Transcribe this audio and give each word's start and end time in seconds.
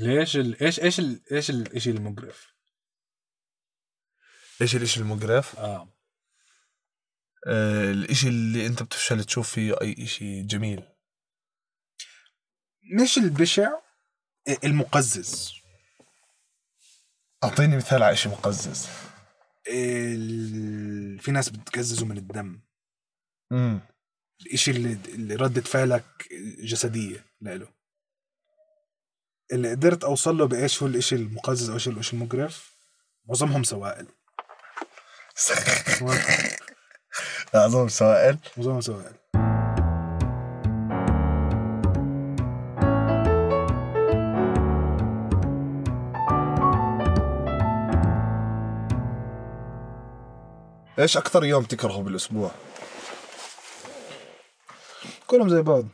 ليش 0.00 0.36
ال... 0.36 0.62
إيش 0.62 0.80
إيش 0.80 1.00
ال... 1.00 1.22
إيش 1.32 1.50
الشيء 1.50 1.94
المقرف؟ 1.94 2.54
إيش 4.62 4.76
الإشي 4.76 5.00
المقرف؟ 5.00 5.58
آه. 5.58 5.94
آه 7.46 7.90
الإشي 7.90 8.28
اللي 8.28 8.66
أنت 8.66 8.82
بتفشل 8.82 9.24
تشوف 9.24 9.54
فيه 9.54 9.80
أي 9.80 9.96
إشي 9.98 10.42
جميل. 10.42 10.82
مش 13.02 13.18
البشع 13.18 13.70
المقزز. 14.64 15.52
أعطيني 17.44 17.76
مثال 17.76 18.02
على 18.02 18.12
إشي 18.12 18.28
مقزز. 18.28 18.88
ال... 19.68 21.18
في 21.18 21.30
ناس 21.30 21.48
بتقززوا 21.48 22.06
من 22.06 22.18
الدم. 22.18 22.60
امم 23.52 23.80
الإشي 24.40 24.70
اللي, 24.70 24.92
اللي 24.92 25.34
ردة 25.34 25.60
فعلك 25.60 26.28
جسدية 26.58 27.26
له 27.40 27.79
اللي 29.52 29.70
قدرت 29.70 30.04
أوصل 30.04 30.38
له 30.38 30.46
بإيش 30.46 30.82
هو 30.82 30.88
الإشي 30.88 31.14
المقزز 31.14 31.70
أو 31.70 31.76
هو 31.86 31.92
الإشي 31.92 32.16
المقرف 32.16 32.74
معظمهم 33.28 33.62
سوائل. 33.62 34.06
اعظم 37.54 37.88
سوائل؟ 37.88 38.38
معظمهم 38.56 38.80
سوائل. 38.80 39.14
إيش 50.98 51.16
أكثر 51.16 51.44
يوم 51.44 51.64
تكرهه 51.64 52.02
بالأسبوع؟ 52.02 52.50
كلهم 55.26 55.48
زي 55.48 55.62
بعض. 55.62 55.84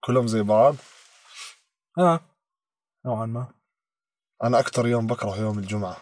كلهم 0.00 0.26
زي 0.26 0.42
بعض؟ 0.42 0.76
آه. 1.98 2.20
نوعا 3.06 3.26
ما. 3.26 3.48
أنا 4.44 4.58
أكثر 4.58 4.86
يوم 4.86 5.06
بكره 5.06 5.36
يوم 5.38 5.58
الجمعة. 5.58 5.96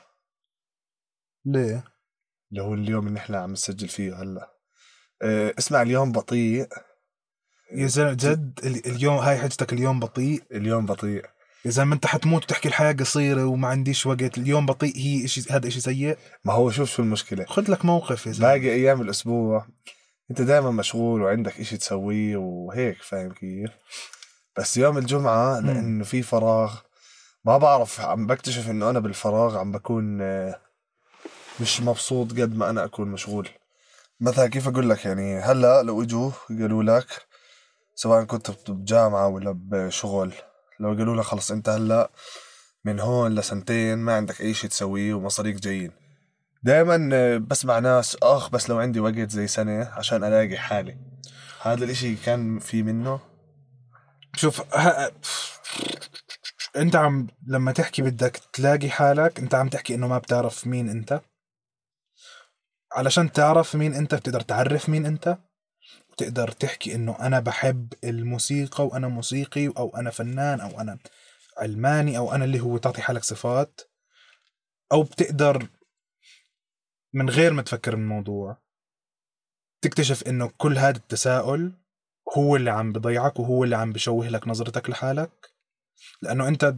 ليه؟ 1.44 1.84
اللي 2.50 2.62
هو 2.62 2.74
اليوم 2.74 3.06
اللي 3.06 3.18
إحنا 3.18 3.38
عم 3.38 3.52
نسجل 3.52 3.88
فيه 3.88 4.22
هلأ. 4.22 4.50
آه 5.22 5.54
اسمع 5.58 5.82
اليوم 5.82 6.12
بطيء. 6.12 6.68
يا 7.72 7.86
زلمة 7.86 8.12
جد 8.12 8.60
ال- 8.64 8.86
اليوم 8.86 9.16
هاي 9.16 9.38
حجتك 9.38 9.72
اليوم 9.72 10.00
بطيء؟ 10.00 10.42
اليوم 10.52 10.86
بطيء. 10.86 11.26
يا 11.64 11.70
زلمة 11.70 11.94
أنت 11.94 12.06
حتموت 12.06 12.42
وتحكي 12.44 12.68
الحياة 12.68 12.92
قصيرة 12.92 13.44
وما 13.44 13.68
عنديش 13.68 14.06
وقت. 14.06 14.38
اليوم 14.38 14.66
بطيء 14.66 14.96
هي 14.96 15.28
شيء 15.28 15.44
هذا 15.50 15.68
شيء 15.68 15.80
سيء؟ 15.80 16.18
ما 16.44 16.52
هو 16.52 16.70
شوف 16.70 16.90
شو 16.90 17.02
المشكلة. 17.02 17.44
خذ 17.44 17.70
لك 17.70 17.84
موقف 17.84 18.26
يا 18.26 18.32
زلمة. 18.32 18.48
باقي 18.48 18.70
أيام 18.74 19.00
الأسبوع 19.00 19.66
أنت 20.30 20.42
دائما 20.42 20.70
مشغول 20.70 21.22
وعندك 21.22 21.60
إشي 21.60 21.76
تسويه 21.76 22.36
وهيك 22.36 23.02
فاهم 23.02 23.32
كيف؟ 23.32 23.70
بس 24.58 24.76
يوم 24.76 24.98
الجمعة. 24.98 25.60
لأنه 25.60 26.04
في 26.04 26.22
فراغ 26.22 26.80
ما 27.44 27.58
بعرف 27.58 28.00
عم 28.00 28.26
بكتشف 28.26 28.70
إنه 28.70 28.90
أنا 28.90 29.00
بالفراغ 29.00 29.58
عم 29.58 29.72
بكون 29.72 30.22
آه، 30.22 30.60
مش 31.60 31.80
مبسوط 31.80 32.30
قد 32.32 32.56
ما 32.56 32.70
أنا 32.70 32.84
أكون 32.84 33.08
مشغول. 33.08 33.48
مثلا 34.20 34.46
كيف 34.46 34.68
أقول 34.68 34.90
لك 34.90 35.04
يعني 35.04 35.38
هلأ 35.38 35.82
لو 35.82 36.02
إجوا 36.02 36.30
قالوا 36.48 36.82
لك 36.82 37.06
سواء 37.94 38.24
كنت 38.24 38.70
بجامعة 38.70 39.28
ولا 39.28 39.54
بشغل 39.56 40.32
لو 40.80 40.88
قالوا 40.88 41.16
لك 41.16 41.22
خلص 41.22 41.50
أنت 41.50 41.68
هلأ 41.68 42.10
من 42.84 43.00
هون 43.00 43.34
لسنتين 43.34 43.98
ما 43.98 44.14
عندك 44.16 44.40
أي 44.40 44.54
شيء 44.54 44.70
تسويه 44.70 45.14
ومصاريك 45.14 45.56
جايين. 45.56 45.92
دائما 46.62 47.38
بسمع 47.38 47.78
ناس 47.78 48.16
آخ 48.22 48.50
بس 48.50 48.70
لو 48.70 48.78
عندي 48.78 49.00
وقت 49.00 49.30
زي 49.30 49.46
سنة 49.46 49.84
عشان 49.92 50.24
ألاقي 50.24 50.56
حالي. 50.58 50.96
هذا 51.62 51.84
الإشي 51.84 52.14
كان 52.16 52.58
في 52.58 52.82
منه. 52.82 53.20
شوف. 54.34 54.62
انت 56.76 56.96
عم 56.96 57.26
لما 57.46 57.72
تحكي 57.72 58.02
بدك 58.02 58.36
تلاقي 58.52 58.90
حالك 58.90 59.38
انت 59.38 59.54
عم 59.54 59.68
تحكي 59.68 59.94
إنه 59.94 60.08
ما 60.08 60.18
بتعرف 60.18 60.66
مين 60.66 60.88
انت. 60.88 61.20
علشان 62.92 63.32
تعرف 63.32 63.76
مين 63.76 63.94
انت 63.94 64.14
بتقدر 64.14 64.40
تعرف 64.40 64.88
مين 64.88 65.06
انت. 65.06 65.38
وتقدر 66.10 66.50
تحكي 66.50 66.94
إنه 66.94 67.16
أنا 67.20 67.40
بحب 67.40 67.92
الموسيقى 68.04 68.86
وأنا 68.86 69.08
موسيقي 69.08 69.66
أو 69.68 69.96
أنا 69.96 70.10
فنان 70.10 70.60
أو 70.60 70.80
أنا 70.80 70.98
علماني 71.58 72.18
أو 72.18 72.32
أنا 72.34 72.44
اللي 72.44 72.60
هو 72.60 72.76
تعطي 72.78 73.02
حالك 73.02 73.24
صفات. 73.24 73.80
أو 74.92 75.02
بتقدر 75.02 75.68
من 77.14 77.30
غير 77.30 77.52
ما 77.52 77.62
تفكر 77.62 77.94
بالموضوع 77.94 78.56
تكتشف 79.82 80.22
إنه 80.28 80.50
كل 80.56 80.78
هذا 80.78 80.96
التساؤل 80.96 81.72
هو 82.38 82.56
اللي 82.56 82.70
عم 82.70 82.92
بضيعك 82.92 83.38
وهو 83.40 83.64
اللي 83.64 83.76
عم 83.76 83.92
بشوه 83.92 84.28
لك 84.28 84.48
نظرتك 84.48 84.90
لحالك. 84.90 85.53
لأنه 86.22 86.48
أنت 86.48 86.74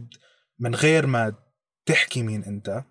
من 0.59 0.75
غير 0.75 1.07
ما 1.07 1.33
تحكي 1.85 2.23
مين 2.23 2.43
أنت 2.43 2.83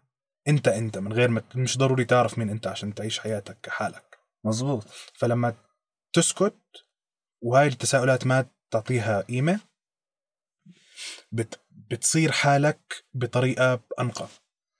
أنت 0.48 0.69
أنت 0.69 0.98
من 0.98 1.12
غير 1.12 1.28
ما 1.28 1.42
مش 1.54 1.78
ضروري 1.78 2.04
تعرف 2.04 2.38
مين 2.38 2.50
أنت 2.50 2.66
عشان 2.66 2.94
تعيش 2.94 3.19
حياتك 3.19 3.59
كحالك. 3.62 4.19
مزبوط 4.44 4.84
فلما 5.14 5.54
تسكت 6.12 6.56
وهاي 7.42 7.66
التساؤلات 7.66 8.26
ما 8.26 8.47
تعطيها 8.70 9.20
قيمة 9.20 9.60
بت 11.32 11.60
بتصير 11.70 12.32
حالك 12.32 13.04
بطريقة 13.14 13.81
أنقى. 14.00 14.28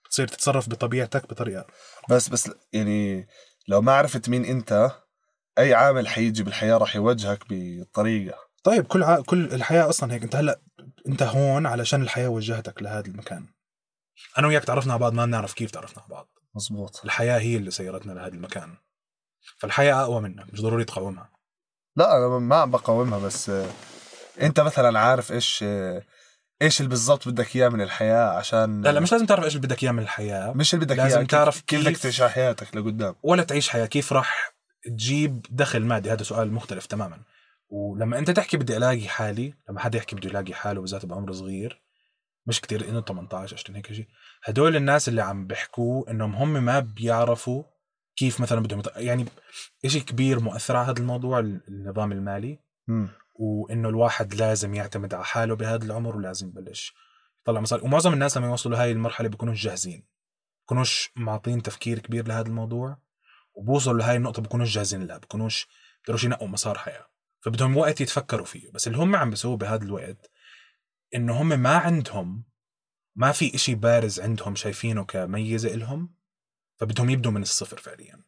بتصير 0.05 0.29
تتصرف 0.29 0.69
بطبيعتك 0.69 1.29
بطريقة 1.29 1.67
بس 2.11 2.29
بس 2.29 2.51
يعني 2.73 3.29
لو 3.69 3.81
ما 3.81 3.93
عرفت 3.93 4.29
مين 4.29 4.45
أنت 4.45 4.91
أي 5.59 5.75
عامل 5.75 6.09
حيجي 6.09 6.43
بالحياة 6.43 6.77
راح 6.77 6.97
يوجهك 6.97 7.45
بطريقة. 7.51 8.39
طيب 8.65 8.87
كل 8.87 9.03
ع... 9.03 9.21
كل 9.21 9.45
الحياة 9.45 9.89
أصلا 9.89 10.15
هيك. 10.15 10.23
أنت 10.23 10.37
هلأ 10.37 10.61
أنت 11.09 11.23
هون 11.23 11.67
علشان 11.67 12.03
الحياة 12.03 12.29
وجهتك 12.29 12.83
لهذا 12.83 13.07
المكان. 13.07 13.47
أنا 14.39 14.47
وياك 14.47 14.65
تعرفنا 14.65 14.93
على 14.93 15.01
بعض 15.01 15.13
ما 15.13 15.27
بنعرف 15.27 15.53
كيف 15.53 15.71
تعرفنا 15.71 16.03
على 16.03 16.11
بعض. 16.11 16.29
مزبوط 16.55 17.01
الحياة 17.05 17.39
هي 17.39 17.57
اللي 17.57 17.71
سيرتنا 17.71 18.13
لهذا 18.13 18.35
المكان. 18.35 18.77
فالحياة 19.59 20.03
أقوى 20.03 20.21
منك 20.21 20.53
مش 20.53 20.61
ضروري 20.61 20.85
تقاومها. 20.85 21.31
لا 21.97 22.17
أنا 22.17 22.39
ما 22.39 22.57
عم 22.57 22.71
بقاومها 22.71 23.19
بس 23.19 23.51
آه، 23.51 23.71
أنت 24.43 24.61
مثلا 24.61 24.99
عارف 24.99 25.33
إيش 25.33 25.61
آه، 25.63 26.03
إيش 26.63 26.81
اللي 26.81 26.89
بالضبط 26.91 27.29
بدك 27.29 27.57
إياه 27.57 27.69
من 27.69 27.81
الحياة 27.81 28.31
عشان 28.31 28.83
لا 28.83 28.93
لا 28.93 29.01
مش 29.01 29.13
لازم 29.13 29.27
تعرف 29.27 29.45
إيش 29.45 29.57
اللي 29.57 29.67
بدك 29.67 29.83
إياه 29.83 29.93
من 29.93 30.03
الحياة. 30.03 30.53
مش 30.53 30.75
اللي 30.75 30.85
بدك 30.85 30.97
لازم 30.97 31.19
إياه 31.19 31.27
تعرف 31.27 31.61
كيف 31.61 31.81
بدك 31.81 31.97
تعيش 31.97 32.23
حياتك 32.23 32.77
لقدام. 32.77 33.15
ولا 33.23 33.43
تعيش 33.43 33.69
حياة 33.69 33.87
كيف 33.87 34.13
راح 34.13 34.55
تجيب 34.85 35.47
دخل 35.51 35.85
مادي؟ 35.85 36.13
هذا 36.13 36.23
سؤال 36.23 36.53
مختلف 36.53 36.87
تماما. 36.87 37.19
ولما 37.69 38.19
أنت 38.19 38.31
تحكي 38.31 38.57
بدي 38.57 38.77
ألاقي 38.77 39.09
حالي 39.09 39.55
لما 39.69 39.81
حدا 39.81 39.99
يحكي 39.99 40.17
بده 40.17 40.29
يلاقي 40.29 40.55
حاله 40.55 40.81
بالذات 40.81 41.07
بعمر 41.07 41.33
صغير 41.33 41.83
مش 42.47 42.61
كتير 42.61 42.89
إنه 42.89 43.01
18 43.01 43.57
20 43.57 43.77
هيك 43.77 43.93
شيء 43.93 44.07
هدول 44.45 44.77
الناس 44.77 45.09
اللي 45.09 45.23
عم 45.23 45.47
بيحكوا 45.47 46.11
إنهم 46.11 46.35
هم 46.35 46.53
ما 46.65 46.81
بيعرفوا 46.81 47.63
كيف 48.17 48.41
مثلا 48.41 48.61
بدهم. 48.61 48.83
يعني 48.97 49.27
شيء 49.87 50.03
كبير 50.03 50.41
مؤثر 50.41 50.77
على 50.77 50.87
هذا 50.91 50.99
الموضوع 51.01 51.39
النظام 51.39 52.13
المالي 52.13 52.59
مم. 52.89 53.09
وإنه 53.35 53.89
الواحد 53.89 54.35
لازم 54.35 54.75
يعتمد 54.75 55.15
على 55.15 55.25
حاله 55.25 55.55
بهذا 55.57 55.85
العمر 55.85 56.17
ولازم 56.17 56.49
يبلش 56.49 56.95
يطلع 57.43 57.61
مصاري 57.61 57.83
ومعظم 57.83 58.13
الناس 58.13 58.37
لما 58.37 58.47
يوصلوا 58.47 58.83
هاي 58.83 58.93
المرحلة 58.93 59.29
بيكونوش 59.29 59.63
جاهزين 59.63 60.07
بيكونوش 60.61 61.11
معطين 61.17 61.63
تفكير 61.63 61.99
كبير 61.99 62.29
لهذا 62.29 62.47
الموضوع 62.47 62.99
وبوصلوا 63.55 63.99
لهاي 63.99 64.17
النقطة 64.17 64.43
بيكونوش 64.43 64.75
جاهزين 64.75 65.07
لها 65.07 65.19
بيكونوش 65.19 65.69
بيقدروش 65.99 66.25
ينقوا 66.25 66.49
مسار 66.49 66.79
حياة 66.79 67.07
فبدهم 67.47 67.77
وقت 67.77 68.01
يتفكروا 68.01 68.47
فيه. 68.47 68.71
بس 68.71 68.87
اللي 68.87 68.99
هم 68.99 69.17
عم 69.17 69.31
بيسووه 69.31 69.57
بهذا 69.57 69.85
الوقت 69.85 70.31
إنه 71.15 71.43
هم 71.43 71.49
ما 71.49 71.77
عندهم 71.77 72.45
ما 73.17 73.33
في 73.33 73.55
إشي 73.55 73.75
بارز 73.75 74.21
عندهم 74.21 74.55
شايفينه 74.55 75.05
كميزة 75.05 75.75
إلهم 75.75 76.15
فبدهم 76.77 77.11
يبدوا 77.11 77.33
من 77.33 77.43
الصفر 77.43 77.79
فعليا. 77.79 78.23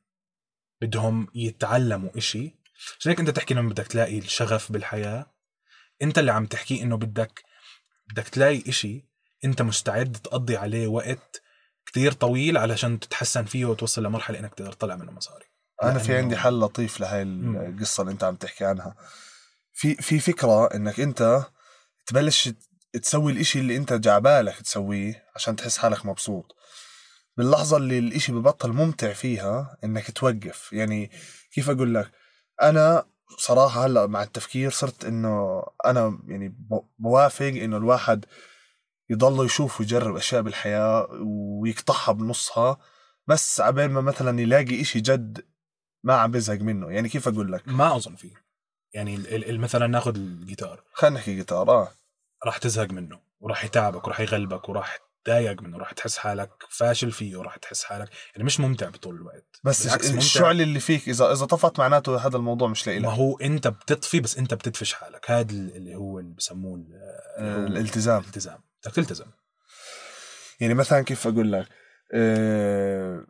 بدهم 0.80 1.28
يتعلموا 1.34 2.18
إشي. 2.18 2.58
عشان 2.98 3.10
هيك 3.10 3.20
أنت 3.20 3.30
تحكي 3.30 3.54
لما 3.54 3.68
بدك 3.68 3.86
تلاقي 3.86 4.18
الشغف 4.18 4.72
بالحياة. 4.72 5.34
أنت 6.02 6.18
اللي 6.18 6.32
عم 6.32 6.46
تحكيه 6.46 6.82
إنه 6.82 6.96
بدك 6.96 7.42
بدك 8.10 8.28
تلاقي 8.28 8.62
إشي 8.68 9.08
أنت 9.44 9.62
مستعد 9.62 10.12
تقضي 10.12 10.56
عليه 10.56 10.86
وقت 10.86 11.42
كتير 11.86 12.12
طويل 12.12 12.56
علشان 12.56 13.00
تتحسن 13.00 13.44
فيه 13.44 13.64
وتوصل 13.64 14.04
لمرحلة 14.04 14.38
إنك 14.38 14.54
تقدر 14.54 14.72
تطلع 14.72 14.96
منه 14.96 15.12
مصاري. 15.12 15.57
أنا 15.82 15.98
في 15.98 16.16
عندي 16.16 16.36
حل 16.36 16.60
لطيف 16.60 17.00
لهي. 17.00 17.22
القصة 17.22 18.00
اللي 18.00 18.12
أنت 18.12 18.24
عم 18.24 18.36
تحكي 18.36 18.64
عنها. 18.64 18.94
في 19.72 19.94
في 19.94 20.18
فكرة 20.20 20.66
إنك 20.66 21.00
أنت 21.00 21.44
تبلش 22.06 22.50
تسوي 23.02 23.32
الإشي 23.32 23.58
اللي 23.60 23.76
أنت 23.76 23.92
جعبالك 23.92 24.60
تسويه 24.60 25.24
عشان 25.34 25.56
تحس 25.56 25.78
حالك 25.78 26.06
مبسوط. 26.06 26.56
باللحظة 27.36 27.76
اللي 27.76 27.98
الإشي 27.98 28.32
ببطل 28.32 28.72
ممتع 28.72 29.12
فيها 29.12 29.76
إنك 29.84 30.10
توقف. 30.10 30.72
يعني 30.72 31.10
كيف 31.52 31.70
أقول 31.70 31.94
لك؟ 31.94 32.10
أنا 32.62 33.06
صراحة 33.38 33.86
هلأ 33.86 34.06
مع 34.06 34.22
التفكير 34.22 34.70
صرت 34.70 35.04
إنه 35.04 35.62
أنا 35.86 36.18
يعني 36.26 36.54
بوافق 36.98 37.46
إنه 37.46 37.76
الواحد 37.76 38.24
يضل 39.10 39.44
يشوف 39.44 39.80
ويجرب 39.80 40.16
أشياء 40.16 40.42
بالحياة 40.42 41.08
ويقطعها 41.60 42.12
بنصها 42.12 42.78
بس 43.26 43.60
عبين 43.60 43.90
ما 43.90 44.00
مثلا 44.00 44.40
يلاقي 44.40 44.80
إشي 44.80 45.00
جد 45.00 45.44
ما 46.02 46.14
عم 46.14 46.30
بزهق 46.30 46.60
منه. 46.60 46.90
يعني 46.90 47.08
كيف 47.08 47.28
أقول 47.28 47.52
لك؟ 47.52 47.62
ما 47.68 47.96
أظن 47.96 48.14
فيه. 48.14 48.34
يعني 48.94 49.24
مثلا 49.58 49.86
ناخذ 49.86 50.14
الجيتار. 50.14 50.82
خلينا 50.92 51.16
نحكي 51.16 51.34
جيتار 51.34 51.70
آه. 51.70 51.92
راح 52.46 52.58
تزهق 52.58 52.90
منه 52.90 53.20
وراح 53.40 53.64
يتعبك 53.64 54.06
وراح 54.06 54.20
يغلبك 54.20 54.68
وراح 54.68 54.98
تضايق 55.24 55.62
منه 55.62 55.78
راح 55.78 55.92
تحس 55.92 56.18
حالك 56.18 56.50
فاشل 56.68 57.12
فيه 57.12 57.36
وراح 57.36 57.56
تحس 57.56 57.84
حالك 57.84 58.08
يعني 58.32 58.44
مش 58.44 58.60
ممتع 58.60 58.88
بطول 58.88 59.14
الوقت. 59.14 59.60
بس. 59.64 59.86
الشعله 59.86 60.62
اللي 60.62 60.80
فيك 60.80 61.08
اذا 61.08 61.32
إذا 61.32 61.46
طفت 61.46 61.78
معناته 61.78 62.26
هذا 62.26 62.36
الموضوع 62.36 62.68
مش 62.68 62.88
ما 62.88 62.92
لإلك 62.92 63.06
هو 63.06 63.38
أنت 63.38 63.68
بتطفي 63.68 64.20
بس 64.20 64.38
أنت 64.38 64.54
بتدفش 64.54 64.94
حالك. 64.94 65.30
هذا 65.30 65.50
اللي 65.50 65.94
هو 65.94 66.18
اللي 66.18 66.34
بسموه 66.34 66.78
هو 67.38 67.66
الالتزام. 67.66 68.20
الالتزام. 68.20 68.58
بدك 68.84 68.94
تلتزم 68.94 69.26
يعني 70.60 70.74
مثلا 70.74 71.02
كيف 71.02 71.26
أقول 71.26 71.52
لك؟ 71.52 71.68
آه، 72.14 73.24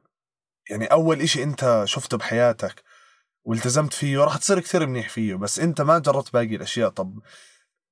يعني 0.71 0.87
أول 0.87 1.21
إشي 1.21 1.43
أنت 1.43 1.83
شفته 1.85 2.17
بحياتك 2.17 2.83
والتزمت 3.45 3.93
فيه 3.93 4.19
راح 4.19 4.37
تصير 4.37 4.61
كثير 4.61 4.87
منيح 4.87 5.09
فيه 5.09 5.35
بس 5.35 5.59
أنت 5.59 5.81
ما 5.81 5.99
جربت 5.99 6.33
باقي 6.33 6.57
الأشياء. 6.57 6.89
طب 6.91 7.19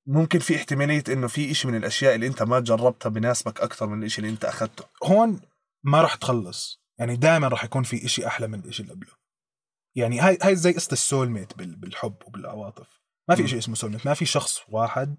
ممكن 0.06 0.38
في 0.38 0.56
احتمالية 0.56 1.04
إنه 1.08 1.26
في 1.26 1.50
إشي 1.50 1.68
من 1.68 1.74
الأشياء 1.74 2.14
اللي 2.14 2.26
أنت 2.26 2.42
ما 2.42 2.60
جربتها 2.60 3.08
بناسبك 3.10 3.60
أكثر 3.60 3.86
من 3.86 3.98
الإشي 4.00 4.18
اللي 4.18 4.30
أنت 4.30 4.44
أخذته؟ 4.44 4.84
هون 5.04 5.40
ما 5.84 6.00
راح 6.02 6.14
تخلص. 6.14 6.82
يعني 6.98 7.16
دائما 7.16 7.48
راح 7.48 7.64
يكون 7.64 7.82
في 7.82 8.04
إشي 8.06 8.26
أحلى 8.26 8.46
من 8.46 8.58
الإشي 8.58 8.82
اللي 8.82 8.92
قبله. 8.94 9.12
يعني 9.94 10.20
هاي 10.20 10.38
هاي 10.42 10.56
زي 10.56 10.72
قصة 10.72 10.92
السول 10.92 11.30
ميت 11.30 11.56
بال- 11.58 11.76
بالحب 11.76 12.16
وبالعواطف. 12.26 13.00
ما 13.28 13.34
في. 13.34 13.48
شيء 13.48 13.58
اسمه 13.58 13.74
سول 13.74 13.90
ميت 13.90 14.06
ما 14.06 14.14
في 14.14 14.26
شخص 14.26 14.60
واحد 14.68 15.16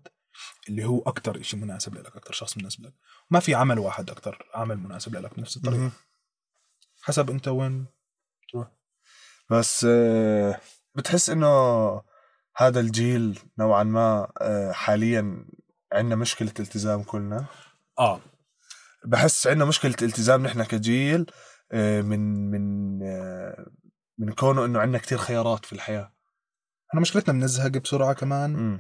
اللي 0.70 0.86
هو 0.86 1.02
أكثر 1.02 1.42
شيء 1.42 1.60
مناسب 1.60 1.96
لك 1.96 2.16
أكثر 2.16 2.34
شخص 2.34 2.58
مناسب 2.58 2.84
لك. 2.86 2.94
ما 3.30 3.40
في 3.40 3.56
عمل 3.56 3.80
واحد 3.80 4.10
أكثر 4.10 4.46
عمل 4.54 4.78
مناسب 4.78 5.16
لك 5.16 5.36
بنفس 5.38 5.58
الطريقة. 5.58 5.92
حسب 7.08 7.30
انت 7.30 7.48
وين 7.48 7.86
تروح. 8.52 8.68
بس 9.52 9.86
آه، 9.90 10.60
بتحس 10.96 11.30
إنه 11.30 11.48
هذا 12.58 12.80
الجيل 12.80 13.40
نوعا 13.60 13.84
ما 13.84 14.32
آه، 14.42 14.72
حاليا 14.72 15.46
عندنا 15.94 16.16
مشكلة 16.16 16.54
التزام 16.60 17.04
كلنا. 17.04 17.46
آه. 18.00 18.22
بحس 19.06 19.48
عندنا 19.48 19.66
مشكلة 19.66 19.96
التزام 20.02 20.44
نحن 20.44 20.64
كجيل 20.64 21.32
آه، 21.72 22.02
من 22.02 22.52
من 22.52 23.00
من 24.18 24.34
كونه 24.34 24.66
إنه 24.66 24.80
عندنا 24.80 24.98
كتير 24.98 25.18
خيارات 25.18 25.66
في 25.66 25.74
الحياة. 25.74 26.14
إحنا 26.90 27.02
مشكلتنا 27.02 27.34
بنزهق 27.34 27.68
بسرعة 27.72 28.14
كمان. 28.14 28.54
مم. 28.54 28.80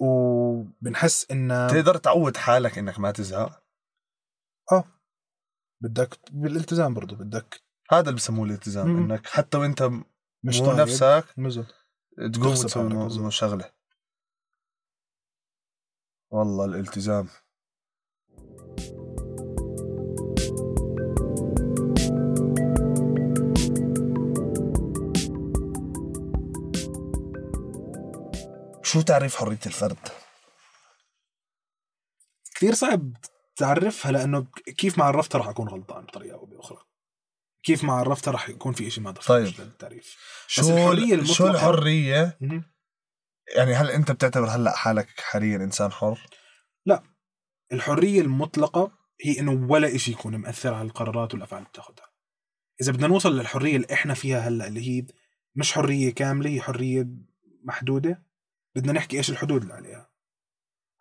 وبنحس 0.00 1.30
إنه 1.30 1.68
تقدر 1.68 1.96
تعود 1.96 2.36
حالك 2.36 2.78
إنك 2.78 2.98
ما 2.98 3.10
تزهق. 3.10 3.62
بدك 5.80 6.18
بالالتزام 6.30 6.94
برضه 6.94 7.16
بدك 7.16 7.62
هذا 7.90 8.00
اللي 8.00 8.12
بسموه 8.16 8.46
الالتزام 8.46 8.88
مم. 8.88 9.12
إنك 9.12 9.26
حتى 9.26 9.58
وإنت 9.58 9.90
مش 10.42 10.60
مو 10.60 10.66
طايق 10.66 10.78
نفسك 10.80 11.24
مزل 11.36 11.66
تقوم. 12.32 12.92
مو 13.22 13.30
شغله 13.30 13.70
والله 16.30 16.64
الالتزام 16.64 17.28
شو 28.82 29.00
تعريف 29.00 29.36
حرية 29.36 29.58
الفرد؟ 29.66 29.98
كثير 32.54 32.74
صعب 32.74 33.12
تعرفها 33.60 34.12
لأنه 34.12 34.46
كيف 34.76 34.98
ما 34.98 35.04
عرفتها 35.04 35.38
راح 35.38 35.48
أكون 35.48 35.68
غلطان 35.68 36.04
بطريقة 36.04 36.34
أو 36.34 36.46
بأخرى 36.46 36.78
كيف 37.62 37.84
ما 37.84 37.92
عرفتها 37.92 38.30
راح 38.30 38.48
يكون 38.48 38.72
في 38.72 38.90
شيء 38.90 39.04
ما 39.04 39.10
طيب. 39.12 39.54
للتعريف 39.58 40.16
شو 40.46 40.62
الحرية 40.70 41.22
شو؟ 41.24 41.42
مهم. 42.40 42.64
يعني 43.56 43.74
هل 43.74 43.90
أنت 43.90 44.12
بتعتبر 44.12 44.48
هلأ 44.48 44.76
حالك 44.76 45.20
حاليا 45.20 45.56
إنسان 45.56 45.92
حر؟ 45.92 46.18
الحرية 47.72 48.20
المطلقة 48.20 48.92
هي 49.24 49.40
إنه 49.40 49.66
ولا 49.70 49.96
شيء 49.96 50.14
يكون 50.14 50.36
مأثر 50.36 50.74
على 50.74 50.86
القرارات 50.86 51.34
والأفعال 51.34 51.62
اللي 51.62 51.70
بتاخذها 51.70 52.10
إذا 52.80 52.92
بدنا 52.92 53.06
نوصل 53.06 53.38
للحرية 53.38 53.76
اللي 53.76 53.86
إحنا 53.92 54.14
فيها 54.14 54.38
هلأ 54.38 54.66
اللي 54.66 54.88
هي 54.88 55.06
مش 55.54 55.72
حرية 55.72 56.14
كاملة 56.14 56.50
هي 56.50 56.60
حرية 56.60 57.08
محدودة 57.64 58.22
بدنا 58.74 58.92
نحكي 58.92 59.18
إيش 59.18 59.30
الحدود 59.30 59.62
اللي 59.62 59.74
عليها 59.74 60.09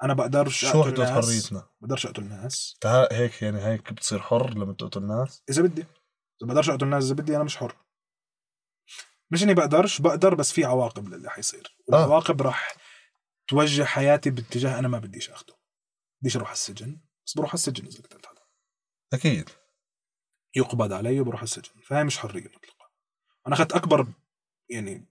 أنا 0.04 0.14
بقدرش 0.14 0.66
شو 0.66 0.84
ناس، 0.84 1.10
حريتنا؟ 1.10 1.70
بقدرش 1.82 2.06
اقتل 2.06 2.24
ناس 2.24 2.78
هيك 3.12 3.42
يعني 3.42 3.66
هيك 3.66 3.94
بتصير 3.94 4.20
حر 4.20 4.54
لما 4.54 4.74
تقتل 4.74 5.02
الناس؟ 5.02 5.44
إذا 5.50 5.62
بدي. 5.62 5.82
إذا 5.82 6.48
بقدرش 6.48 6.70
اقتل 6.70 6.88
ناس 6.88 7.04
إذا 7.04 7.14
بدي 7.14 7.36
أنا 7.36 7.44
مش 7.44 7.58
حر. 7.58 7.76
مش 9.32 9.44
إني 9.44 9.54
بقدرش 9.54 10.02
بقدر 10.02 10.36
بس 10.36 10.52
في 10.52 10.66
عواقب 10.66 11.08
للي 11.08 11.30
حيصير. 11.30 11.78
والعواقب 11.88 12.42
راح 12.42 12.76
توجه 13.48 13.84
حياتي 13.84 14.30
باتجاه 14.30 14.80
أنا 14.80 14.88
ما 14.88 15.00
بديش 15.00 15.30
أخده. 15.30 15.54
بديش 16.22 16.36
أروح 16.36 16.48
على 16.48 16.56
السجن. 16.56 17.00
بس 17.26 17.34
بروح 17.38 17.50
على 17.50 17.54
السجن 17.54 17.86
إذا 17.86 18.02
قتلت 18.02 18.26
حدا. 18.26 18.42
أكيد. 19.14 19.50
يقبض 20.56 20.94
علي 20.94 21.20
وبروح 21.20 21.40
على 21.40 21.44
السجن. 21.44 21.82
فهي 21.84 22.04
مش 22.04 22.18
حرية 22.18 22.48
مطلقة. 22.48 22.92
أنا 23.48 23.56
أخذت 23.56 23.74
أكبر 23.74 24.08
يعني 24.70 25.06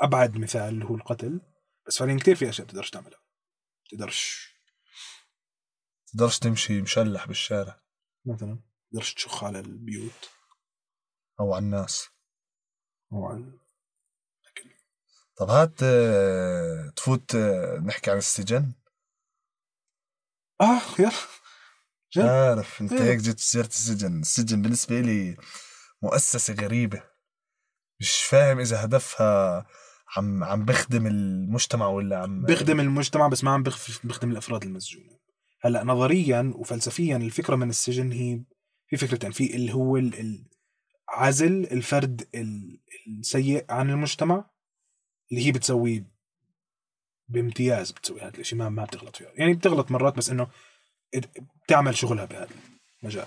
أبعد 0.00 0.38
مثال 0.38 0.68
اللي 0.68 0.84
هو 0.84 0.94
القتل. 0.94 1.40
بس 1.86 1.98
فعليا 1.98 2.16
كثير 2.16 2.36
في 2.36 2.48
أشياء 2.48 2.66
بتقدرش 2.66 2.90
تعملها. 2.90 3.20
بتقدرش 3.88 4.52
تقدرش 6.06 6.38
تمشي 6.38 6.82
مشلح 6.82 7.26
بالشارع. 7.26 7.82
مثلا 8.26 8.60
بتقدرش 8.90 9.14
تشخ 9.14 9.44
على 9.44 9.60
البيوت. 9.60 10.30
أو 11.40 11.54
على 11.54 11.64
الناس. 11.64 12.08
أو 13.12 13.26
على 13.26 13.58
طب 15.36 15.50
هات 15.50 15.82
آه، 15.82 16.92
تفوت 16.96 17.34
آه، 17.34 17.78
نحكي 17.78 18.10
عن 18.10 18.16
السجن. 18.16 18.72
آه 20.60 20.80
يلا. 20.98 21.12
جد؟ 22.12 22.24
عارف 22.24 22.80
أنت 22.80 22.92
إيه. 22.92 23.02
هيك 23.02 23.18
جيت 23.18 23.40
سيرة 23.40 23.66
السجن. 23.66 24.20
السجن 24.20 24.62
بالنسبة 24.62 25.00
لي 25.00 25.36
مؤسسة 26.02 26.54
غريبة. 26.54 27.02
مش 28.00 28.22
فاهم 28.22 28.60
إذا 28.60 28.84
هدفها 28.84 29.66
عم 30.16 30.44
عم 30.44 30.64
بخدم 30.64 31.06
المجتمع 31.06 31.88
ولا 31.88 32.18
عم 32.18 32.42
بيخدم 32.44 32.80
المجتمع 32.80 33.28
بس 33.28 33.44
ما 33.44 33.50
عم 33.50 33.62
بيخدم 34.04 34.30
الأفراد 34.30 34.62
المسجونة. 34.64 35.18
هلأ 35.60 35.84
نظريا 35.84 36.52
وفلسفيا 36.56 37.16
الفكرة 37.16 37.56
من 37.56 37.68
السجن 37.70 38.12
هي 38.12 38.40
في 38.88 38.96
فكرتين 38.96 39.30
في 39.30 39.56
اللي 39.56 39.74
هو 39.74 40.00
عزل 41.08 41.64
الفرد 41.64 42.28
ال- 42.34 42.80
السيء 43.08 43.64
عن 43.70 43.90
المجتمع 43.90 44.50
اللي 45.32 45.46
هي 45.46 45.52
بتسويه 45.52 46.04
بامتياز 47.28 47.90
بتسوي 47.90 48.20
هذا 48.20 48.38
الشيء 48.38 48.58
ما 48.58 48.68
ما 48.68 48.84
بتغلط 48.84 49.16
فيه 49.16 49.26
يعني 49.34 49.54
بتغلط 49.54 49.90
مرات 49.90 50.16
بس 50.16 50.30
إنه 50.30 50.46
بتعمل 51.64 51.96
شغلها 51.96 52.24
بهذا 52.24 52.48
المجال. 53.02 53.26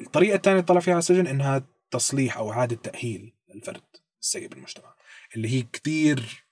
الطريقة 0.00 0.36
الثانية 0.36 0.56
اللي 0.58 0.66
طلع 0.66 0.80
فيها 0.80 0.92
على 0.94 0.98
السجن 0.98 1.26
إنها 1.26 1.62
تصليح 1.90 2.36
أو 2.36 2.52
إعادة 2.52 2.76
تأهيل 2.76 3.32
الفرد 3.54 3.82
السيء 4.22 4.48
بالمجتمع. 4.48 4.95
اللي 5.36 5.48
هي 5.48 5.62
كتير 5.62 6.46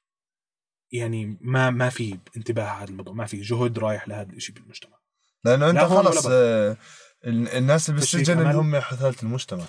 يعني 0.93 1.38
ما 1.41 1.71
ما 1.71 1.88
في 1.91 2.19
انتباه 2.37 2.64
على 2.64 2.83
هذا 2.85 2.91
الموضوع 2.91 3.14
ما 3.14 3.26
في 3.26 3.41
جهد 3.41 3.79
رايح 3.79 4.09
لهذا 4.09 4.33
الشيء 4.33 4.55
بالمجتمع. 4.55 4.99
لأنه 5.45 5.71
أنت 5.71 5.79
لا 5.79 5.88
خلص 5.88 6.26
آه، 6.31 6.76
ال- 7.25 7.49
الناس 7.49 7.88
اللي 7.88 8.00
بالسجن 8.00 8.38
اللي. 8.41 8.55
هم 8.55 8.76
حثالة 8.81 9.14
المجتمع. 9.23 9.64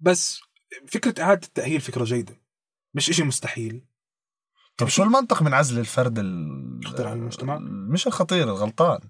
بس 0.00 0.40
فكرة 0.88 1.22
إعادة 1.22 1.46
التأهيل 1.46 1.80
فكرة 1.80 2.04
جيدة 2.04 2.40
مش 2.94 3.10
إشي 3.10 3.22
مستحيل. 3.22 3.84
طب 4.76 4.88
شو 4.88 5.02
المنطق 5.02 5.42
من 5.42 5.54
عزل 5.54 5.78
الفرد 5.78 6.18
ال- 6.18 6.80
خطير 6.84 7.06
على 7.06 7.16
المجتمع؟ 7.18 7.58
مش 7.92 8.06
الخطير 8.06 8.42
الغلطان. 8.44 9.00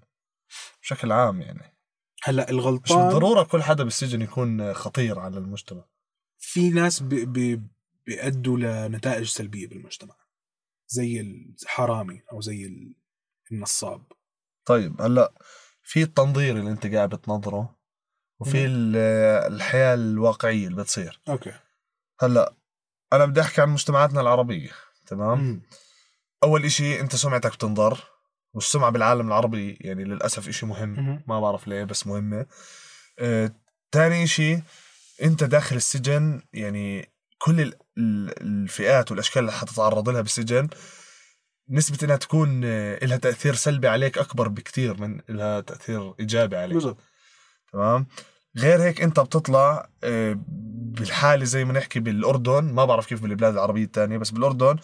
بشكل 0.82 1.12
عام 1.12 1.40
يعني. 1.40 1.76
هلأ 2.22 2.44
مش 2.44 2.50
الغلطان 2.50 2.98
بالضرورة 3.08 3.42
كل 3.42 3.62
حدا 3.62 3.84
بالسجن 3.84 4.22
يكون 4.22 4.74
خطير 4.74 5.18
على 5.18 5.38
المجتمع. 5.38 5.84
في 6.38 6.70
ناس 6.70 7.02
ب... 7.02 7.08
ب... 7.08 7.66
بيأدوا 8.06 8.58
لنتائج 8.58 9.26
سلبية 9.26 9.66
بالمجتمع 9.68 10.14
زي 10.88 11.20
الحرامي 11.20 12.22
أو 12.32 12.40
زي 12.40 12.66
ال- 12.66 12.94
النصاب 13.52 14.02
طيب 14.66 15.02
هلأ 15.02 15.32
في 15.82 16.02
التنظير 16.02 16.56
اللي 16.56 16.70
أنت 16.70 16.86
قاعد 16.86 17.08
بتنظره 17.08 17.76
وفي 18.40 18.58
مم. 18.58 18.64
ال- 18.66 18.96
الحياة 19.54 19.94
الواقعية 19.94 20.66
اللي 20.66 20.76
بتصير 20.82 21.20
أوكي 21.28 21.52
هلأ 22.20 22.54
أنا 23.12 23.26
بدي 23.26 23.40
أحكي 23.40 23.60
عن 23.60 23.68
مجتمعاتنا 23.68 24.20
العربية 24.20 24.70
تمام 25.06 25.38
مم. 25.38 25.62
أول 26.42 26.64
إشي 26.64 27.00
أنت 27.00 27.16
سمعتك 27.16 27.52
بتنظر 27.54 28.04
والسمعة 28.54 28.90
بالعالم 28.90 29.26
العربي 29.28 29.78
يعني 29.80 30.04
للأسف 30.04 30.48
إشي 30.48 30.66
مهم 30.66 30.88
مهم. 30.88 31.22
ما 31.28 31.40
بعرف 31.40 31.68
ليه 31.68 31.84
بس 31.84 32.06
مهمة 32.06 32.46
آه، 33.18 33.52
تاني 33.92 34.24
إشي 34.24 34.58
أنت 35.22 35.44
داخل 35.44 35.76
السجن 35.76 36.42
يعني 36.52 37.12
كل 37.38 37.60
الفئات 37.98 39.10
والأشكال 39.10 39.40
اللي 39.40 39.52
حتتعرض 39.52 40.08
لها 40.08 40.20
بالسجن 40.20 40.68
نسبة 41.70 41.98
إنها 42.02 42.16
تكون 42.16 42.62
آه، 42.64 43.04
لها 43.04 43.16
تأثير 43.16 43.54
سلبي 43.54 43.88
عليك 43.88 44.18
أكبر 44.18 44.48
بكتير 44.48 45.00
من 45.00 45.20
لها 45.28 45.60
تأثير 45.60 46.14
إيجابي 46.20 46.56
عليك. 46.56 46.74
بالضبط. 46.74 46.98
تمام؟ 47.72 48.06
غير 48.56 48.82
هيك 48.82 49.00
أنت 49.02 49.20
بتطلع 49.20 49.88
آه، 50.04 50.38
بالحالة 50.96 51.44
زي 51.44 51.64
ما 51.64 51.72
نحكي 51.72 52.00
بالأردن 52.00 52.64
ما 52.64 52.84
بعرف 52.84 53.06
كيف 53.06 53.22
بالبلاد 53.22 53.52
العربية 53.52 53.84
التانية 53.84 54.18
بس 54.18 54.30
بالأردن 54.30 54.76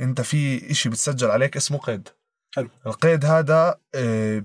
أنت 0.00 0.20
في 0.20 0.70
إشي 0.70 0.88
بتسجل 0.88 1.30
عليك 1.30 1.56
اسمه 1.56 1.78
قيد. 1.78 2.08
حلو. 2.54 2.68
القيد 2.86 3.24
هذا 3.24 3.80
آه، 3.94 4.44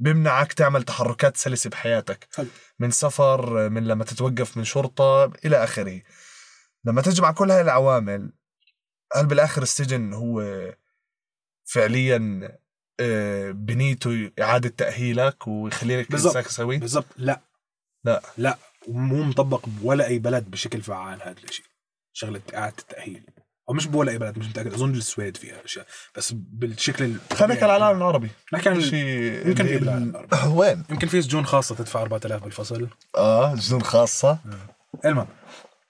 بيمنعك 0.00 0.52
تعمل 0.52 0.82
تحركات 0.82 1.36
سلسة 1.36 1.70
بحياتك. 1.70 2.28
حلو. 2.34 2.48
من 2.78 2.90
سفر 2.90 3.68
من 3.68 3.84
لما 3.84 4.04
تتوقف 4.04 4.56
من 4.56 4.64
شرطة 4.64 5.24
إلى 5.24 5.64
آخره. 5.64 6.00
لما 6.84 7.02
تجمع 7.02 7.32
كل 7.32 7.50
هاي 7.50 7.60
العوامل 7.60 8.32
هل 9.16 9.26
بالآخر 9.26 9.62
السجن 9.62 10.12
هو 10.12 10.42
فعليا 11.64 12.50
آه، 13.00 13.50
بنيته 13.50 14.30
إعادة 14.40 14.68
تأهيلك 14.68 15.48
ويخليك. 15.48 16.12
إنسان 16.12 16.42
سوي؟ 16.42 16.78
بالضبط. 16.78 17.06
لا. 17.16 17.40
لا. 18.04 18.22
لا. 18.38 18.58
ومو 18.88 19.22
مطبق 19.22 19.66
بولا 19.68 20.06
أي 20.06 20.18
بلد 20.18 20.50
بشكل 20.50 20.82
فعال 20.82 21.22
هذا 21.22 21.34
الشيء 21.44 21.64
شغلة 22.12 22.40
إعادة 22.54 22.74
التأهيل. 22.78 23.22
أو 23.68 23.74
مش 23.74 23.86
بولا 23.86 24.12
أي 24.12 24.18
بلد 24.18 24.38
مش 24.38 24.46
متأكد. 24.46 24.72
أظن 24.74 24.94
السويد 24.94 25.36
فيها 25.36 25.64
أشياء. 25.64 25.86
بس 26.16 26.32
بالشكل 26.32 27.04
ال- 27.04 27.20
خلينا 27.32 27.54
نحكي 27.54 27.64
على 27.64 27.76
العالم 27.76 27.98
العربي. 27.98 28.30
نحكي 28.52 28.68
عن 28.68 28.80
شيء 28.80 29.06
يمكن 29.48 29.66
في 29.66 29.78
بالعالم 29.78 30.10
العربي. 30.10 30.36
وين؟ 30.58 30.84
يمكن 30.90 31.08
في 31.08 31.22
سجون 31.22 31.46
خاصة 31.46 31.74
تدفع 31.74 32.02
4000 32.02 32.42
بالفصل. 32.44 32.88
آه 33.16 33.54
جنون 33.54 33.82
خاصة؟ 33.82 34.38
المهم. 35.04 35.26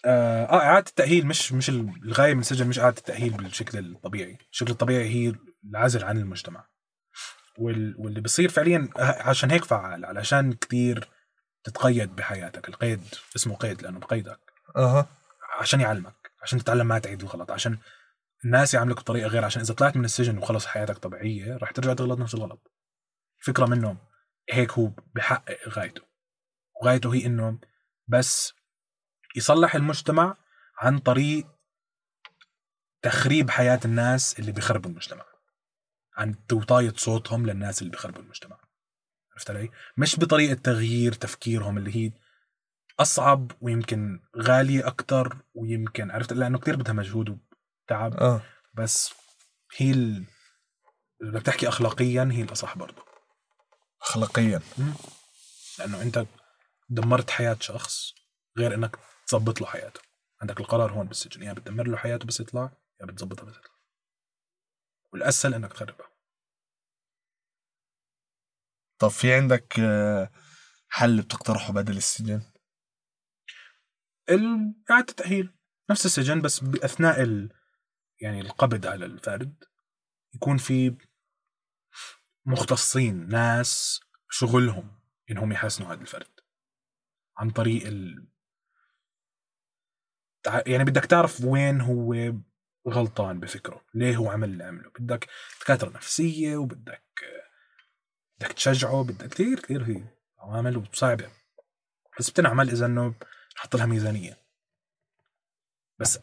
آه 0.04 0.44
آه، 0.44 0.60
إعادة 0.60 0.88
التأهيل 0.88 1.26
مش 1.26 1.52
مش 1.52 1.70
الغاية 1.70 2.34
من 2.34 2.40
السجن 2.40 2.66
مش 2.68 2.78
إعادة 2.78 2.98
التأهيل 2.98 3.32
بالشكل 3.32 3.78
الطبيعي. 3.78 4.38
الشكل 4.52 4.70
الطبيعي 4.70 5.08
هي 5.08 5.34
العزل 5.64 6.04
عن 6.04 6.18
المجتمع. 6.18 6.66
وال... 7.58 7.94
واللي 7.98 8.20
بصير 8.20 8.48
فعليا 8.48 8.88
عشان 8.98 9.50
هيك 9.50 9.64
فعال 9.64 10.04
علشان 10.04 10.52
كتير 10.52 11.08
تتقيد 11.64 12.16
بحياتك. 12.16 12.68
القيد 12.68 13.00
اسمه 13.36 13.56
قيد 13.56 13.82
لأنه 13.82 13.98
بقيدك. 13.98 14.40
أها. 14.76 15.06
عشان 15.60 15.80
يعلمك 15.80 16.30
عشان 16.42 16.58
تتعلم 16.58 16.86
ما 16.86 16.98
تعيد 16.98 17.22
الغلط 17.22 17.50
عشان 17.50 17.78
الناس 18.44 18.74
يعاملوك 18.74 19.00
بطريقة 19.00 19.28
غير 19.28 19.44
عشان 19.44 19.62
إذا 19.62 19.74
طلعت 19.74 19.96
من 19.96 20.04
السجن 20.04 20.38
وخلص 20.38 20.66
حياتك 20.66 20.98
طبيعية 20.98 21.56
رح 21.56 21.70
ترجع 21.70 21.94
تغلط 21.94 22.18
نفس 22.18 22.34
الغلط. 22.34 22.72
الفكرة 23.40 23.66
منه 23.66 23.96
هيك 24.50 24.72
هو 24.72 24.90
بحقق 25.14 25.68
غايته. 25.68 26.02
وغايته 26.82 27.14
هي 27.14 27.26
إنه 27.26 27.58
بس 28.08 28.54
يصلح 29.34 29.74
المجتمع 29.74 30.36
عن 30.78 30.98
طريق 30.98 31.46
تخريب 33.02 33.50
حياة 33.50 33.80
الناس 33.84 34.38
اللي 34.38 34.52
بيخربوا 34.52 34.90
المجتمع. 34.90 35.24
عن 36.16 36.46
توطاية 36.46 36.92
صوتهم 36.96 37.46
للناس 37.46 37.82
اللي 37.82 37.90
بيخربوا 37.90 38.22
المجتمع. 38.22 38.56
عرفت 39.32 39.50
علي؟ 39.50 39.70
مش 39.96 40.20
بطريقة 40.20 40.54
تغيير 40.54 41.12
تفكيرهم 41.12 41.78
اللي 41.78 41.96
هي 41.96 42.12
أصعب 43.00 43.52
ويمكن 43.60 44.20
غالية 44.36 44.86
أكتر 44.86 45.36
ويمكن 45.54 46.10
عرفت؟ 46.10 46.32
لأنه 46.32 46.58
كتير 46.58 46.76
بدها 46.76 46.92
مجهود 46.92 47.28
وتعب. 47.28 48.16
آه. 48.16 48.42
بس 48.74 49.14
هي 49.76 49.90
ال... 49.90 50.24
إذا 51.22 51.30
بدك 51.30 51.42
تحكي 51.42 51.68
أخلاقيا 51.68 52.28
هي 52.32 52.42
الأصح 52.42 52.78
برضه. 52.78 53.04
اخلاقيا. 54.02 54.60
لأنه 55.78 56.02
أنت 56.02 56.26
دمرت 56.88 57.30
حياة 57.30 57.56
شخص 57.60 58.14
غير 58.58 58.74
إنك 58.74 58.98
تظبط 59.34 59.60
له 59.60 59.66
حياته. 59.66 60.00
عندك 60.42 60.60
القرار 60.60 60.92
هون 60.92 61.06
بالسجن 61.06 61.42
يا 61.42 61.52
بتدمر 61.52 61.86
له 61.88 61.96
حياته 61.96 62.26
بس 62.26 62.40
يطلع 62.40 62.76
يا 63.00 63.06
بتظبطها 63.06 63.44
بس 63.44 63.56
يطلع. 63.56 63.74
والأسهل 65.12 65.54
إنك 65.54 65.72
تخربها. 65.72 66.08
طب 68.98 69.08
في 69.08 69.34
عندك 69.34 69.80
آه، 69.80 70.30
حل 70.88 71.22
بتقترحه 71.22 71.72
بدل 71.72 71.96
السجن؟ 71.96 72.42
ال- 74.30 74.74
إعادة 74.90 75.06
التأهيل 75.10 75.54
نفس 75.90 76.06
السجن 76.06 76.42
بس 76.42 76.60
بأثناء 76.60 77.22
ال... 77.22 77.52
يعني 78.20 78.40
القبض 78.40 78.86
على 78.86 79.04
الفرد 79.04 79.64
يكون 80.34 80.56
في 80.56 80.96
مختصين 82.46 83.28
ناس 83.28 84.00
شغلهم 84.30 85.00
إنهم 85.30 85.52
يحسنوا 85.52 85.92
هذا 85.92 86.00
الفرد. 86.00 86.40
عن 87.38 87.50
طريق 87.50 87.86
ال... 87.86 88.33
يعني 90.46 90.84
بدك 90.84 91.04
تعرف 91.04 91.44
وين 91.44 91.80
هو 91.80 92.32
غلطان 92.88 93.40
بفكره. 93.40 93.84
ليه 93.94 94.16
هو 94.16 94.30
عمل 94.30 94.48
اللي 94.48 94.64
عمله؟ 94.64 94.90
بدك 94.98 95.28
دكاترة 95.60 95.90
نفسية 95.90 96.56
وبدك 96.56 97.04
بدك 98.38 98.52
تشجعه 98.52 99.04
بدك 99.04 99.28
كثير 99.28 99.60
كثير 99.60 99.84
هي 99.84 100.04
عوامل 100.38 100.76
وصعبة. 100.76 101.30
بس 102.18 102.30
بتنعمل 102.30 102.70
إذا 102.70 102.86
إنه 102.86 103.14
نحط 103.56 103.76
لها 103.76 103.86
ميزانية. 103.86 104.44
بس 106.00 106.18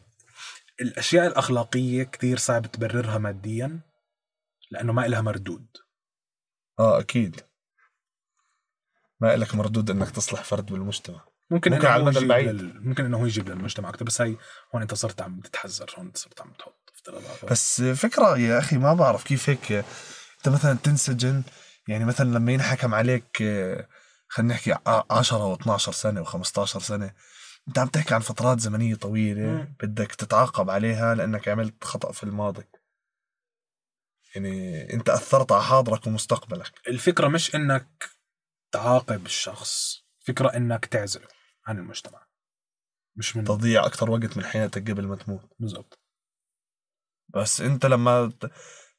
الأشياء 0.80 1.26
الأخلاقية 1.26 2.02
كثير 2.02 2.36
صعب 2.36 2.66
تبررها 2.66 3.18
ماديا 3.18 3.80
لأنه 4.70 4.92
ما 4.92 5.06
إلها 5.06 5.20
مردود. 5.20 5.66
آه 6.78 7.00
أكيد. 7.00 7.40
ما 9.20 9.36
لك 9.36 9.54
مردود 9.54 9.90
إنك 9.90 10.10
تصلح 10.10 10.44
فرد 10.44 10.66
بالمجتمع. 10.66 11.31
ممكن, 11.52 11.72
ممكن 11.72 11.86
على 11.86 12.00
المدى 12.00 12.18
البعيد. 12.18 12.48
لل... 12.48 12.88
ممكن 12.88 13.04
إنه 13.04 13.18
هو 13.18 13.26
يجيب 13.26 13.48
للمجتمع 13.48 13.88
أكثر 13.88 14.04
بس 14.04 14.20
هاي 14.20 14.36
هون 14.74 14.82
أنت 14.82 14.94
صرت 14.94 15.22
عم 15.22 15.40
تتحذر 15.40 15.94
هون 15.98 16.12
صرت 16.14 16.40
عم 16.40 16.52
تحط 16.58 16.92
افتراضات 16.94 17.44
بس 17.44 17.82
فكرة 17.82 18.38
يا 18.38 18.58
أخي 18.58 18.78
ما 18.78 18.94
بعرف 18.94 19.24
كيف 19.24 19.50
هيك 19.50 19.72
أنت 19.72 20.48
مثلا 20.48 20.78
تنسجن 20.84 21.42
يعني 21.88 22.04
مثلا 22.04 22.30
لما 22.38 22.52
ينحكم 22.52 22.94
عليك 22.94 23.36
خلينا 24.28 24.54
نحكي 24.54 24.72
ع- 24.72 25.02
10 25.10 25.56
و12 25.56 25.76
سنة 25.76 26.24
و15 26.24 26.64
سنة 26.64 27.12
أنت 27.68 27.78
عم 27.78 27.88
تحكي 27.88 28.14
عن 28.14 28.20
فترات 28.20 28.60
زمنية 28.60 28.94
طويلة 28.94 29.40
مم. 29.46 29.76
بدك 29.82 30.12
تتعاقب 30.14 30.70
عليها 30.70 31.14
لأنك 31.14 31.48
عملت 31.48 31.84
خطأ 31.84 32.12
في 32.12 32.22
الماضي 32.22 32.64
يعني 34.34 34.82
أنت 34.94 35.08
أثرت 35.08 35.52
على 35.52 35.62
حاضرك 35.62 36.06
ومستقبلك 36.06 36.72
الفكرة 36.88 37.28
مش 37.28 37.54
إنك 37.54 38.10
تعاقب 38.72 39.26
الشخص 39.26 40.02
فكره 40.26 40.48
إنك 40.48 40.86
تعزله 40.86 41.26
عن 41.66 41.78
المجتمع. 41.78 42.26
مش 43.16 43.36
من 43.36 43.44
تضيع 43.44 43.86
أكثر 43.86 44.10
وقت 44.10 44.36
من 44.36 44.44
حياتك 44.44 44.90
قبل 44.90 45.06
ما 45.06 45.16
تموت. 45.16 45.50
بالضبط. 45.58 45.98
بس 47.28 47.60
أنت 47.60 47.86
لما 47.86 48.32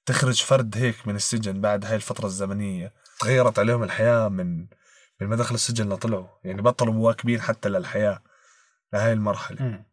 تخرج 0.05 0.41
فرد 0.43 0.77
هيك 0.77 1.08
من 1.08 1.15
السجن 1.15 1.62
بعد 1.62 1.86
هاي 1.86 1.96
الفترة 1.96 2.25
الزمنية 2.25 2.93
تغيرت 3.20 3.60
عليهم 3.60 3.84
الحياة 3.84 4.27
من 4.27 4.67
من 5.22 5.27
ما 5.27 5.36
دخل 5.36 5.55
السجن 5.55 5.89
لطلعوا. 5.89 6.27
يعني 6.43 6.62
بطلوا 6.62 6.93
مواكبين 6.93 7.41
حتى 7.41 7.70
للحياة 7.70 8.24
لهاي 8.93 9.13
المرحلة. 9.13 9.62
مم. 9.62 9.86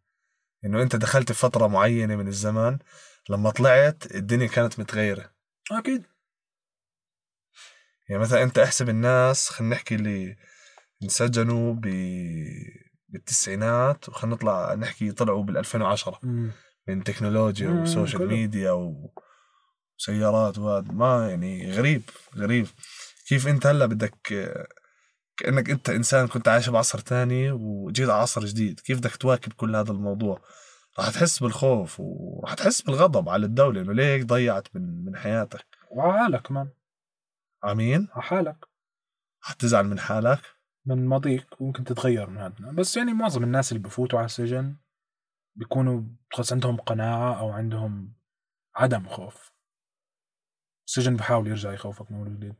إنه 0.65 0.83
أنت 0.83 0.97
دخلت 0.97 1.33
في 1.33 1.39
فترة 1.39 1.67
معينة 1.67 2.17
من 2.17 2.29
الزمان 2.29 2.79
لما 3.29 3.51
طلعت 3.51 4.15
الدنيا 4.15 4.47
كانت 4.47 4.81
متغيرة. 4.81 5.33
أكيد. 5.73 6.07
يعني 8.09 8.23
مثلا 8.23 8.43
أنت 8.43 8.59
أحسب 8.59 8.89
الناس 8.89 9.49
خلينا 9.49 9.75
نحكي 9.75 9.95
اللي 9.95 10.37
انسجنوا 11.03 11.75
ب 11.75 11.87
بالتسعينات 13.09 14.09
وخلينا 14.09 14.37
نطلع 14.37 14.75
نحكي 14.75 15.13
طلعوا 15.13 15.43
بال 15.45 15.57
2010 15.57 16.19
مم. 16.23 16.51
من 16.89 17.05
تكنولوجيا 17.05 17.69
مم، 17.69 17.83
وسوشيال 17.83 18.19
كله. 18.19 18.29
ميديا 18.29 18.71
وسيارات 19.99 20.59
وهذا 20.59 20.93
ما 20.93 21.31
يعني 21.31 21.73
غريب 21.73 22.03
غريب. 22.37 22.67
كيف 23.29 23.49
أنت 23.49 23.67
هلا 23.67 23.87
بدك 23.87 24.15
كأنك 25.37 25.71
أنت 25.71 25.91
إنسان 25.91 26.29
كنت 26.29 26.49
عايش 26.49 26.69
بعصر 26.69 26.99
تاني 26.99 27.51
وجيت 27.53 28.09
على 28.09 28.23
عصر 28.23 28.45
جديد. 28.45 28.81
كيف 28.81 28.99
بدك 28.99 29.17
تواكب 29.17 29.53
كل 29.53 29.77
هذا 29.77 29.93
الموضوع؟ 29.93 30.41
راح 30.99 31.11
تحس 31.11 31.39
بالخوف 31.43 31.97
وراح 32.01 32.55
تحس 32.55 32.83
بالغضب 32.83 33.29
على 33.29 33.47
الدولة 33.47 33.81
إنه 33.81 33.93
ليه 33.93 34.05
هيك 34.05 34.25
ضيعت 34.25 34.69
من 34.75 35.05
من 35.05 35.17
حياتك. 35.17 35.67
وعلى 35.91 36.19
حالك 36.19 36.43
كمان 36.47 36.69
عمين 37.65 38.09
على 38.13 38.23
حالك. 38.23 38.57
رح 39.45 39.53
تزعل 39.53 39.87
من 39.87 40.01
حالك. 40.01 40.41
من 40.87 41.07
ماضيك 41.07 41.61
وممكن 41.61 41.85
تتغير 41.85 42.31
من 42.31 42.39
هذا 42.39 42.73
بس 42.73 42.97
يعني 42.97 43.13
معظم 43.13 43.45
الناس 43.45 43.73
اللي 43.73 43.83
بفوتوا 43.83 44.19
على 44.19 44.27
السجن 44.27 44.77
بيكونوا 45.57 46.03
خلص 46.33 46.53
عندهم 46.53 46.77
قناعة 46.77 47.41
أو 47.41 47.51
عندهم 47.51 48.15
عدم 48.77 49.09
خوف. 49.09 49.53
السجن 50.89 51.17
بحاول 51.17 51.47
يرجع 51.47 51.73
يخوفك 51.73 52.11
من 52.11 52.19
أول 52.19 52.29
وجديد 52.29 52.55